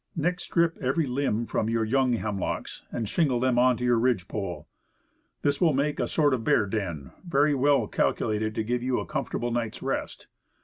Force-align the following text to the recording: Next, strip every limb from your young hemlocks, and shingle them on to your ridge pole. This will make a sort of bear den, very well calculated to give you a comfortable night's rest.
Next, 0.15 0.45
strip 0.45 0.77
every 0.81 1.05
limb 1.05 1.45
from 1.45 1.69
your 1.69 1.83
young 1.85 2.13
hemlocks, 2.13 2.81
and 2.91 3.07
shingle 3.07 3.39
them 3.39 3.59
on 3.59 3.77
to 3.77 3.83
your 3.85 3.99
ridge 3.99 4.27
pole. 4.27 4.67
This 5.43 5.61
will 5.61 5.73
make 5.73 5.99
a 5.99 6.07
sort 6.07 6.33
of 6.33 6.43
bear 6.43 6.65
den, 6.65 7.11
very 7.23 7.53
well 7.53 7.85
calculated 7.85 8.55
to 8.55 8.63
give 8.63 8.81
you 8.81 8.99
a 8.99 9.05
comfortable 9.05 9.51
night's 9.51 9.83
rest. 9.83 10.25